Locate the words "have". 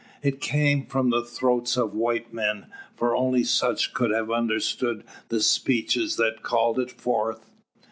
4.09-4.31